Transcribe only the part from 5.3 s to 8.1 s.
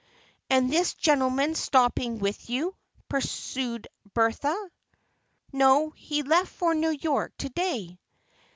"No, he left for New York to day."